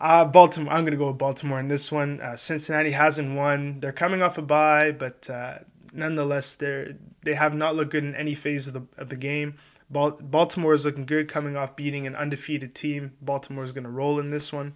[0.00, 0.72] Uh, Baltimore.
[0.72, 2.20] I'm gonna go with Baltimore in this one.
[2.20, 3.80] Uh, Cincinnati hasn't won.
[3.80, 5.58] They're coming off a bye, but uh,
[5.92, 9.56] nonetheless, they're they have not looked good in any phase of the of the game.
[9.90, 13.12] Bal- Baltimore is looking good, coming off beating an undefeated team.
[13.20, 14.74] Baltimore is gonna roll in this one.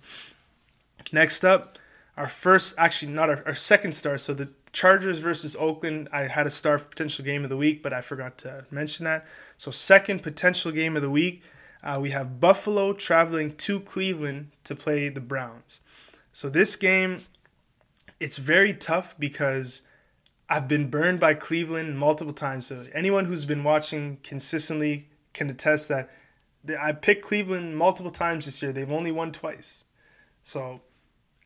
[1.13, 1.79] Next up,
[2.17, 4.19] our first, actually not our, our second star.
[4.19, 6.09] So the Chargers versus Oakland.
[6.13, 9.27] I had a star potential game of the week, but I forgot to mention that.
[9.59, 11.43] So, second potential game of the week,
[11.83, 15.81] uh, we have Buffalo traveling to Cleveland to play the Browns.
[16.33, 17.19] So, this game,
[18.19, 19.83] it's very tough because
[20.49, 22.67] I've been burned by Cleveland multiple times.
[22.67, 26.11] So, anyone who's been watching consistently can attest that
[26.79, 28.73] I picked Cleveland multiple times this year.
[28.73, 29.85] They've only won twice.
[30.43, 30.81] So,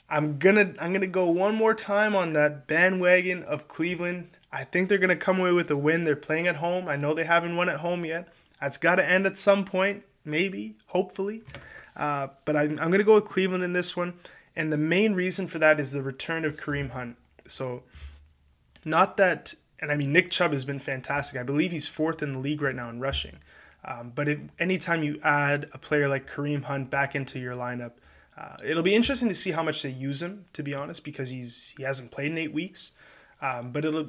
[0.08, 4.30] I'm gonna I'm gonna go one more time on that bandwagon of Cleveland.
[4.52, 6.04] I think they're to come away with a win.
[6.04, 6.88] They're playing at home.
[6.88, 8.28] I know they haven't won at home yet.
[8.60, 11.42] That's got to end at some point, maybe, hopefully.
[11.94, 14.14] Uh, but I'm, I'm to go with Cleveland in this one.
[14.54, 17.16] And the main reason for that is the return of Kareem Hunt.
[17.46, 17.82] So,
[18.86, 21.38] not that, and I mean, Nick Chubb has been fantastic.
[21.38, 23.36] I believe he's fourth in the league right now in rushing.
[23.84, 27.92] Um, but if, anytime you add a player like Kareem Hunt back into your lineup,
[28.38, 31.30] uh, it'll be interesting to see how much they use him, to be honest, because
[31.30, 32.92] he's he hasn't played in eight weeks.
[33.40, 34.08] Um, but it'll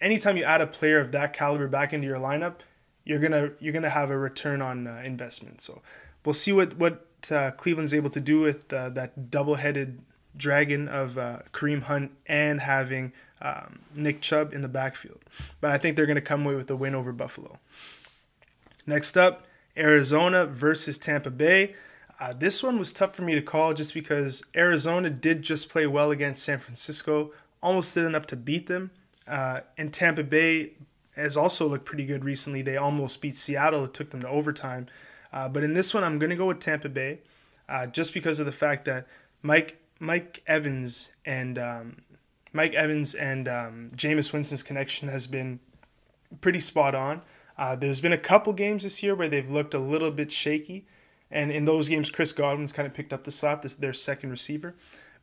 [0.00, 2.60] anytime you add a player of that caliber back into your lineup,
[3.04, 5.60] you're gonna you're gonna have a return on uh, investment.
[5.62, 5.82] So
[6.24, 10.00] we'll see what what uh, Cleveland's able to do with uh, that double-headed
[10.36, 15.24] dragon of uh, Kareem Hunt and having um, Nick Chubb in the backfield.
[15.60, 17.58] But I think they're gonna come away with a win over Buffalo.
[18.86, 19.46] Next up,
[19.76, 21.74] Arizona versus Tampa Bay.
[22.20, 25.86] Uh, this one was tough for me to call just because Arizona did just play
[25.86, 28.90] well against San Francisco almost did enough to beat them.
[29.26, 30.72] Uh, and Tampa Bay
[31.16, 32.62] has also looked pretty good recently.
[32.62, 33.84] They almost beat Seattle.
[33.84, 34.86] It took them to overtime.
[35.32, 37.20] Uh, but in this one, I'm going to go with Tampa Bay,
[37.68, 39.06] uh, just because of the fact that
[39.42, 41.96] Mike Mike Evans and um,
[42.52, 45.60] Mike Evans and um, Jameis Winston's connection has been
[46.40, 47.22] pretty spot on.
[47.56, 50.86] Uh, there's been a couple games this year where they've looked a little bit shaky,
[51.30, 54.30] and in those games, Chris Godwin's kind of picked up the slack, this, their second
[54.30, 54.74] receiver.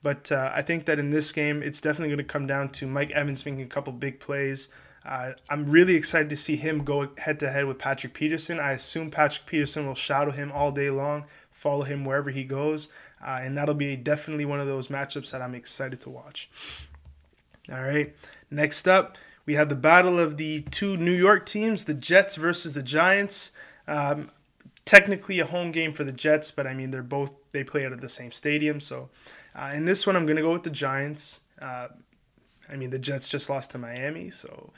[0.03, 2.87] But uh, I think that in this game, it's definitely going to come down to
[2.87, 4.67] Mike Evans making a couple big plays.
[5.05, 8.59] Uh, I'm really excited to see him go head to head with Patrick Peterson.
[8.59, 12.89] I assume Patrick Peterson will shadow him all day long, follow him wherever he goes,
[13.25, 16.49] uh, and that'll be definitely one of those matchups that I'm excited to watch.
[17.71, 18.15] All right,
[18.51, 22.73] next up, we have the battle of the two New York teams, the Jets versus
[22.73, 23.51] the Giants.
[23.87, 24.29] Um,
[24.85, 27.91] technically a home game for the Jets, but I mean they're both they play out
[27.91, 29.09] of the same stadium, so
[29.55, 31.39] uh, in this one, I'm going to go with the Giants.
[31.61, 31.87] Uh,
[32.69, 34.71] I mean, the Jets just lost to Miami, so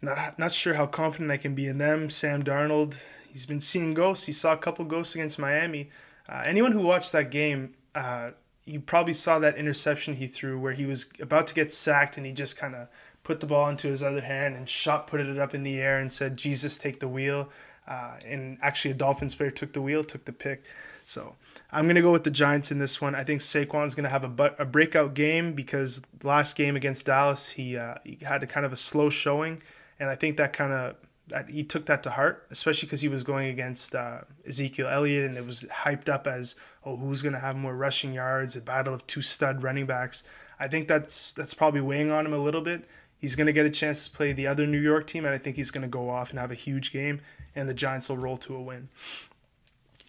[0.00, 2.10] not not sure how confident I can be in them.
[2.10, 4.26] Sam Darnold, he's been seeing ghosts.
[4.26, 5.90] He saw a couple ghosts against Miami.
[6.28, 8.30] Uh, anyone who watched that game, uh,
[8.66, 12.24] you probably saw that interception he threw where he was about to get sacked and
[12.24, 12.88] he just kind of
[13.22, 15.98] put the ball into his other hand and shot put it up in the air
[15.98, 17.50] and said, "Jesus, take the wheel."
[17.86, 20.64] Uh, and actually, a Dolphins player took the wheel, took the pick.
[21.04, 21.36] So
[21.70, 23.14] I'm going to go with the Giants in this one.
[23.14, 27.06] I think Saquon's going to have a, but, a breakout game because last game against
[27.06, 29.60] Dallas, he, uh, he had a kind of a slow showing.
[30.00, 30.96] And I think that kind of
[31.28, 35.24] that he took that to heart, especially because he was going against uh, Ezekiel Elliott,
[35.24, 38.56] and it was hyped up as, oh, who's going to have more rushing yards?
[38.56, 40.22] A battle of two stud running backs.
[40.60, 42.84] I think that's that's probably weighing on him a little bit.
[43.18, 45.38] He's going to get a chance to play the other New York team, and I
[45.38, 47.20] think he's going to go off and have a huge game,
[47.56, 48.88] and the Giants will roll to a win.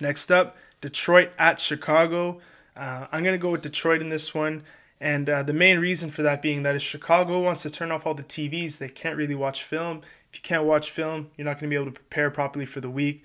[0.02, 2.42] Next up, Detroit at Chicago.
[2.76, 4.64] Uh, I'm going to go with Detroit in this one.
[5.02, 8.06] And uh, the main reason for that being that if Chicago wants to turn off
[8.06, 10.02] all the TVs, they can't really watch film.
[10.30, 12.80] If you can't watch film, you're not going to be able to prepare properly for
[12.80, 13.24] the week.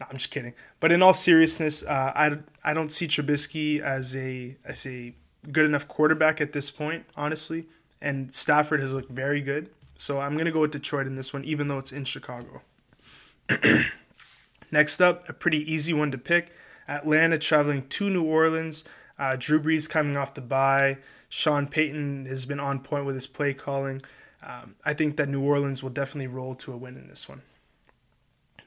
[0.00, 0.54] No, I'm just kidding.
[0.80, 5.14] But in all seriousness, uh, I, I don't see Trubisky as a as a
[5.52, 7.66] good enough quarterback at this point, honestly.
[8.00, 9.68] And Stafford has looked very good.
[9.98, 12.62] So I'm going to go with Detroit in this one, even though it's in Chicago.
[14.70, 16.54] Next up, a pretty easy one to pick.
[16.88, 18.84] Atlanta traveling to New Orleans.
[19.20, 20.96] Uh, Drew Brees coming off the bye.
[21.28, 24.00] Sean Payton has been on point with his play calling.
[24.42, 27.42] Um, I think that New Orleans will definitely roll to a win in this one.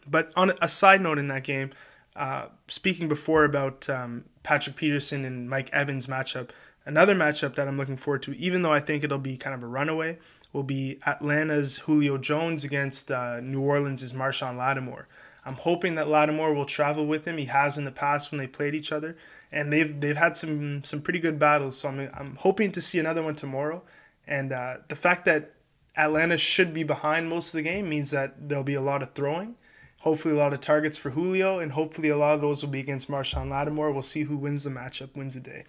[0.07, 1.71] But on a side note in that game,
[2.15, 6.51] uh, speaking before about um, Patrick Peterson and Mike Evans matchup,
[6.85, 9.63] another matchup that I'm looking forward to, even though I think it'll be kind of
[9.63, 10.19] a runaway,
[10.51, 15.07] will be Atlanta's Julio Jones against uh, New Orleans' Marshon Lattimore.
[15.45, 17.37] I'm hoping that Lattimore will travel with him.
[17.37, 19.17] He has in the past when they played each other,
[19.53, 21.77] and they've they've had some some pretty good battles.
[21.77, 23.83] So I'm I'm hoping to see another one tomorrow.
[24.27, 25.51] And uh, the fact that
[25.95, 29.13] Atlanta should be behind most of the game means that there'll be a lot of
[29.13, 29.55] throwing.
[30.01, 32.81] Hopefully, a lot of targets for Julio, and hopefully, a lot of those will be
[32.81, 33.91] against Marshon Lattimore.
[33.91, 35.63] We'll see who wins the matchup, wins the day.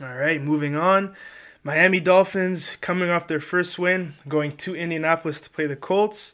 [0.00, 1.14] All right, moving on.
[1.62, 6.32] Miami Dolphins coming off their first win, going to Indianapolis to play the Colts.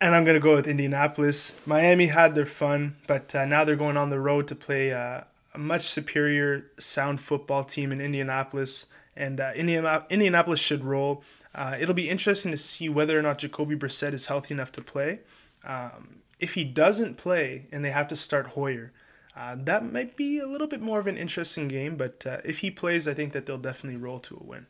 [0.00, 1.58] And I'm going to go with Indianapolis.
[1.66, 5.22] Miami had their fun, but uh, now they're going on the road to play uh,
[5.54, 8.86] a much superior sound football team in Indianapolis.
[9.16, 11.24] And uh, Indianapolis should roll.
[11.54, 14.82] Uh, it'll be interesting to see whether or not Jacoby Brissett is healthy enough to
[14.82, 15.20] play.
[15.64, 18.92] Um, if he doesn't play and they have to start Hoyer,
[19.34, 21.96] uh, that might be a little bit more of an interesting game.
[21.96, 24.66] But uh, if he plays, I think that they'll definitely roll to a win.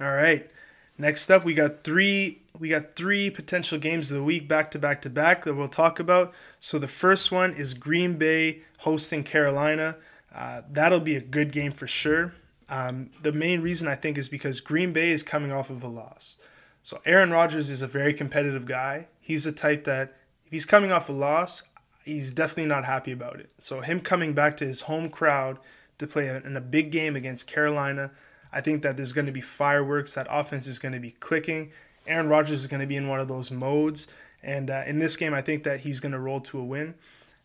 [0.00, 0.50] All right.
[0.98, 4.78] Next up, we got three we got three potential games of the week back to
[4.78, 6.32] back to back that we'll talk about.
[6.58, 9.96] So the first one is Green Bay hosting Carolina.
[10.34, 12.32] Uh, that'll be a good game for sure.
[12.68, 15.88] Um, the main reason I think is because Green Bay is coming off of a
[15.88, 16.48] loss.
[16.82, 19.08] So Aaron Rodgers is a very competitive guy.
[19.20, 21.62] He's the type that if he's coming off a loss,
[22.04, 23.50] he's definitely not happy about it.
[23.58, 25.58] So him coming back to his home crowd
[25.98, 28.12] to play in a big game against Carolina,
[28.52, 30.14] I think that there's going to be fireworks.
[30.14, 31.72] That offense is going to be clicking.
[32.06, 34.08] Aaron Rodgers is going to be in one of those modes.
[34.42, 36.94] And uh, in this game, I think that he's going to roll to a win.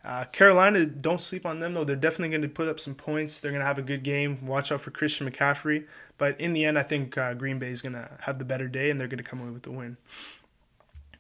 [0.04, 1.84] Uh, Carolina, don't sleep on them though.
[1.84, 3.40] They're definitely going to put up some points.
[3.40, 4.46] They're going to have a good game.
[4.46, 5.86] Watch out for Christian McCaffrey.
[6.18, 8.68] But in the end, I think uh, Green Bay is going to have the better
[8.68, 9.98] day and they're going to come away with the win.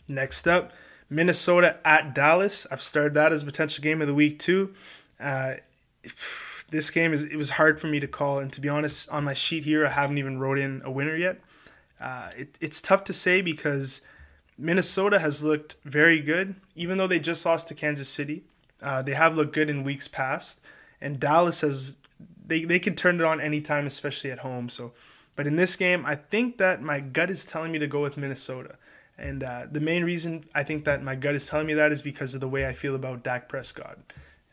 [0.07, 0.71] Next up,
[1.09, 2.67] Minnesota at Dallas.
[2.71, 4.73] I've started that as potential game of the week too.
[5.19, 5.55] Uh,
[6.71, 9.23] this game is it was hard for me to call, and to be honest, on
[9.23, 11.39] my sheet here, I haven't even wrote in a winner yet.
[11.99, 14.01] Uh, it, it's tough to say because
[14.57, 18.43] Minnesota has looked very good, even though they just lost to Kansas City.
[18.81, 20.61] Uh, they have looked good in weeks past,
[21.01, 21.95] and Dallas has
[22.45, 24.69] they they can turn it on anytime, especially at home.
[24.69, 24.93] So,
[25.35, 28.17] but in this game, I think that my gut is telling me to go with
[28.17, 28.75] Minnesota.
[29.17, 32.01] And uh, the main reason I think that my gut is telling me that is
[32.01, 33.97] because of the way I feel about Dak Prescott.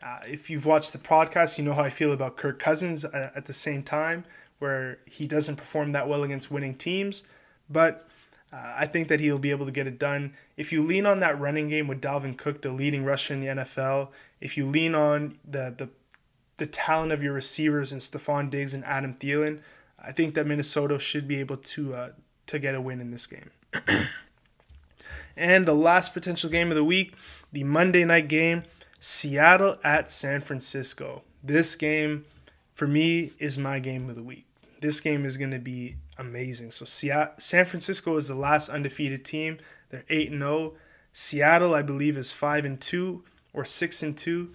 [0.03, 3.31] Uh, if you've watched the podcast, you know how I feel about Kirk Cousins uh,
[3.33, 4.25] at the same time,
[4.59, 7.23] where he doesn't perform that well against winning teams.
[7.69, 8.07] But
[8.51, 10.33] uh, I think that he'll be able to get it done.
[10.55, 13.47] If you lean on that running game with Dalvin Cook, the leading rusher in the
[13.47, 15.89] NFL, if you lean on the the,
[16.57, 19.59] the talent of your receivers and Stefon Diggs and Adam Thielen,
[19.99, 22.09] I think that Minnesota should be able to uh,
[22.47, 23.49] to get a win in this game.
[25.35, 27.15] and the last potential game of the week,
[27.51, 28.63] the Monday night game
[28.99, 31.23] Seattle at San Francisco.
[31.43, 32.25] This game,
[32.73, 34.45] for me, is my game of the week.
[34.79, 36.71] This game is going to be amazing.
[36.71, 39.59] So Seattle, San Francisco is the last undefeated team.
[39.89, 40.73] They're 8 and 0.
[41.13, 44.51] Seattle, I believe, is 5 and 2 or 6 and 2.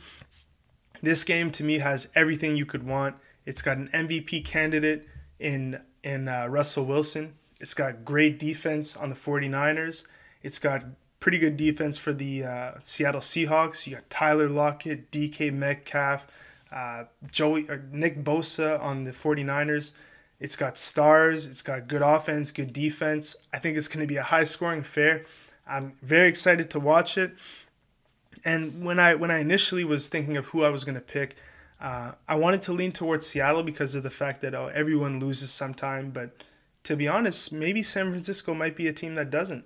[1.02, 3.16] This game to me has everything you could want.
[3.44, 5.08] It's got an MVP candidate
[5.40, 7.34] in in uh, Russell Wilson.
[7.60, 10.04] It's got great defense on the 49ers.
[10.42, 10.84] It's got
[11.20, 13.86] pretty good defense for the uh, Seattle Seahawks.
[13.86, 16.26] You got Tyler Lockett, DK Metcalf,
[16.72, 19.92] uh, Joey or Nick Bosa on the 49ers.
[20.42, 21.46] It's got stars.
[21.46, 23.36] It's got good offense, good defense.
[23.54, 25.24] I think it's going to be a high scoring affair.
[25.68, 27.38] I'm very excited to watch it.
[28.44, 31.36] And when I when I initially was thinking of who I was going to pick,
[31.80, 35.52] uh, I wanted to lean towards Seattle because of the fact that oh, everyone loses
[35.52, 36.10] sometime.
[36.10, 36.42] But
[36.82, 39.64] to be honest, maybe San Francisco might be a team that doesn't.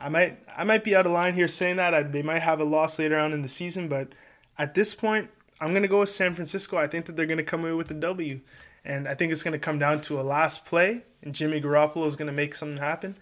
[0.00, 2.60] I might I might be out of line here saying that I, they might have
[2.60, 4.12] a loss later on in the season, but
[4.56, 5.28] at this point,
[5.60, 6.76] I'm gonna go with San Francisco.
[6.76, 8.38] I think that they're gonna come away with the W,
[8.88, 12.16] and I think it's gonna come down to a last play, and Jimmy Garoppolo is
[12.16, 13.16] gonna make something happen.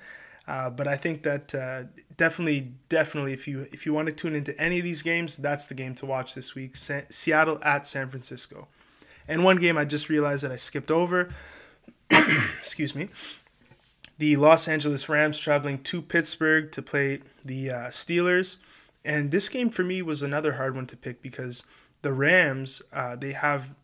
[0.49, 1.83] Uh, but I think that uh,
[2.17, 5.67] definitely, definitely, if you if you want to tune into any of these games, that's
[5.67, 6.77] the game to watch this week.
[6.77, 8.69] Seattle at San Francisco,
[9.29, 11.31] and one game I just realized that I skipped over.
[12.11, 13.09] Excuse me
[14.19, 18.59] the Los Angeles Rams traveling to Pittsburgh to play the uh, Steelers.
[19.05, 21.65] And this game for me was another hard one to pick because
[22.03, 23.77] the Rams, uh, they have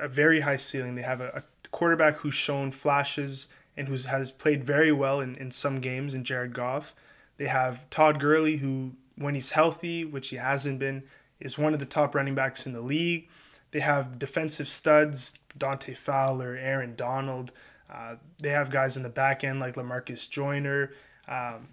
[0.00, 0.94] a very high ceiling.
[0.94, 5.36] They have a, a quarterback who's shown flashes and who has played very well in,
[5.36, 6.94] in some games in Jared Goff.
[7.36, 11.04] They have Todd Gurley, who, when he's healthy, which he hasn't been,
[11.38, 13.28] is one of the top running backs in the league.
[13.70, 17.52] They have defensive studs, Dante Fowler, Aaron Donald.
[17.88, 20.92] Uh, they have guys in the back end like Lamarcus Joyner.
[21.28, 21.68] Um,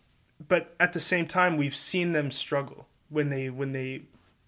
[0.47, 2.87] but at the same time, we've seen them struggle.
[3.09, 4.01] when they when they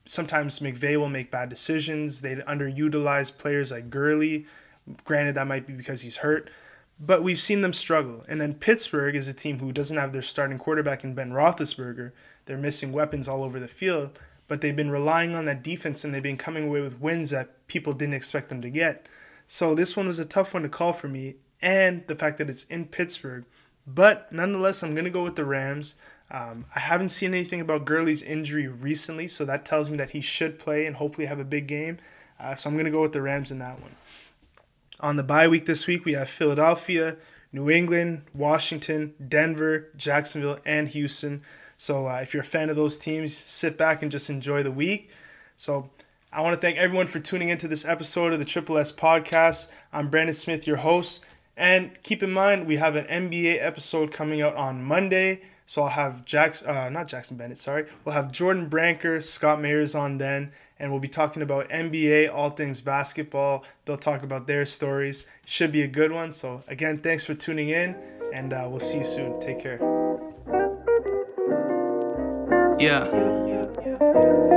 [0.09, 2.21] sometimes McVay will make bad decisions.
[2.21, 4.45] They underutilize players like Gurley.
[5.03, 6.49] Granted, that might be because he's hurt,
[6.99, 8.23] but we've seen them struggle.
[8.27, 12.11] And then Pittsburgh is a team who doesn't have their starting quarterback in Ben Roethlisberger.
[12.45, 16.13] They're missing weapons all over the field, but they've been relying on that defense and
[16.13, 19.07] they've been coming away with wins that people didn't expect them to get.
[19.45, 22.49] So this one was a tough one to call for me, and the fact that
[22.49, 23.45] it's in Pittsburgh.
[23.85, 25.95] But nonetheless, I'm going to go with the Rams.
[26.31, 30.21] Um, I haven't seen anything about Gurley's injury recently, so that tells me that he
[30.21, 31.97] should play and hopefully have a big game.
[32.39, 33.95] Uh, so I'm going to go with the Rams in that one.
[34.99, 37.17] On the bye week this week, we have Philadelphia,
[37.51, 41.41] New England, Washington, Denver, Jacksonville, and Houston.
[41.77, 44.71] So uh, if you're a fan of those teams, sit back and just enjoy the
[44.71, 45.11] week.
[45.57, 45.89] So
[46.31, 49.71] I want to thank everyone for tuning into this episode of the Triple S podcast.
[49.91, 51.25] I'm Brandon Smith, your host.
[51.57, 55.41] And keep in mind, we have an NBA episode coming out on Monday.
[55.69, 57.85] So I'll have Jackson, uh, not Jackson Bennett, sorry.
[58.03, 62.49] We'll have Jordan Branker, Scott Mayers on then, and we'll be talking about NBA, all
[62.49, 63.63] things basketball.
[63.85, 65.27] They'll talk about their stories.
[65.45, 66.33] Should be a good one.
[66.33, 67.95] So again, thanks for tuning in,
[68.33, 69.39] and uh, we'll see you soon.
[69.39, 69.77] Take care.
[72.79, 73.05] Yeah.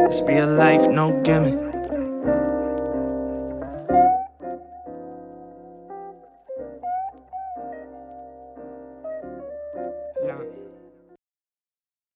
[0.09, 1.72] It's real life, no gimmick.